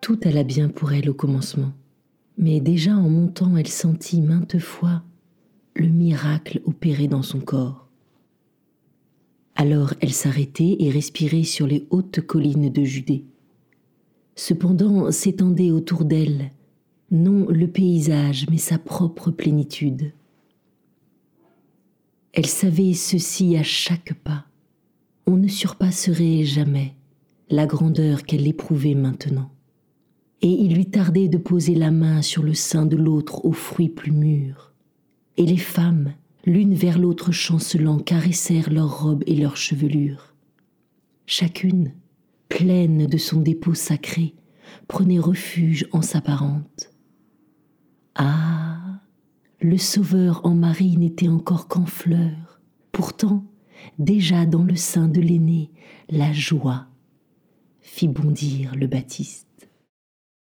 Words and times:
Tout 0.00 0.18
alla 0.24 0.44
bien 0.44 0.68
pour 0.68 0.92
elle 0.92 1.10
au 1.10 1.14
commencement, 1.14 1.72
mais 2.38 2.60
déjà 2.60 2.96
en 2.96 3.08
montant, 3.08 3.56
elle 3.56 3.68
sentit 3.68 4.20
maintes 4.20 4.58
fois 4.58 5.02
le 5.74 5.88
miracle 5.88 6.60
opéré 6.64 7.06
dans 7.06 7.22
son 7.22 7.40
corps. 7.40 7.88
Alors 9.54 9.94
elle 10.00 10.12
s'arrêtait 10.12 10.76
et 10.78 10.90
respirait 10.90 11.44
sur 11.44 11.66
les 11.66 11.86
hautes 11.90 12.20
collines 12.20 12.70
de 12.70 12.82
Judée. 12.82 13.24
Cependant 14.36 15.10
s'étendait 15.10 15.70
autour 15.70 16.04
d'elle 16.04 16.50
non 17.10 17.46
le 17.48 17.66
paysage, 17.66 18.46
mais 18.50 18.58
sa 18.58 18.78
propre 18.78 19.30
plénitude. 19.30 20.12
Elle 22.32 22.46
savait 22.46 22.94
ceci 22.94 23.56
à 23.56 23.64
chaque 23.64 24.14
pas. 24.14 24.46
On 25.26 25.36
ne 25.36 25.48
surpasserait 25.48 26.44
jamais 26.44 26.94
la 27.50 27.66
grandeur 27.66 28.22
qu'elle 28.22 28.46
éprouvait 28.46 28.94
maintenant. 28.94 29.50
Et 30.42 30.48
il 30.48 30.74
lui 30.74 30.86
tardait 30.86 31.28
de 31.28 31.38
poser 31.38 31.74
la 31.74 31.90
main 31.90 32.22
sur 32.22 32.42
le 32.42 32.54
sein 32.54 32.86
de 32.86 32.96
l'autre 32.96 33.44
aux 33.44 33.52
fruits 33.52 33.90
plus 33.90 34.12
mûrs. 34.12 34.72
Et 35.36 35.44
les 35.44 35.58
femmes, 35.58 36.14
l'une 36.46 36.74
vers 36.74 36.98
l'autre 36.98 37.32
chancelant, 37.32 37.98
caressèrent 37.98 38.70
leurs 38.70 39.02
robes 39.02 39.24
et 39.26 39.36
leurs 39.36 39.56
chevelures. 39.56 40.34
Chacune, 41.26 41.92
pleine 42.48 43.06
de 43.06 43.18
son 43.18 43.40
dépôt 43.40 43.74
sacré, 43.74 44.34
prenait 44.88 45.18
refuge 45.18 45.86
en 45.92 46.02
sa 46.02 46.20
parente. 46.20 46.92
Ah, 48.14 49.00
le 49.60 49.76
Sauveur 49.76 50.40
en 50.44 50.54
Marie 50.54 50.96
n'était 50.96 51.28
encore 51.28 51.68
qu'en 51.68 51.86
fleurs. 51.86 52.60
Pourtant, 52.92 53.44
déjà 53.98 54.46
dans 54.46 54.62
le 54.62 54.76
sein 54.76 55.06
de 55.06 55.20
l'aîné, 55.20 55.70
la 56.08 56.32
joie 56.32 56.86
fit 57.80 58.08
bondir 58.08 58.74
le 58.74 58.86
Baptiste. 58.86 59.49